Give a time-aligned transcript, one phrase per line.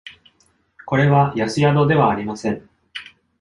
[0.87, 2.67] これは安宿ではありません。